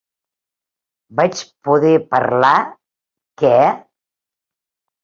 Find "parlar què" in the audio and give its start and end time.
2.15-3.57